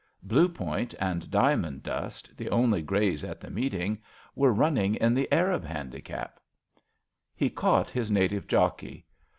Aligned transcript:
Blue 0.23 0.49
Point 0.49 0.95
and 0.99 1.25
^Diamond 1.27 1.83
Dust, 1.83 2.35
the 2.35 2.49
only 2.49 2.81
greys 2.81 3.23
at 3.23 3.39
the 3.39 3.51
meeting, 3.51 4.01
were 4.33 4.51
running 4.51 4.95
in 4.95 5.13
the 5.13 5.31
Arab 5.31 5.63
Handicap^ 5.63 6.31
He 7.35 7.51
caught 7.51 7.91
his 7.91 8.09
native 8.09 8.47
jockey. 8.47 9.05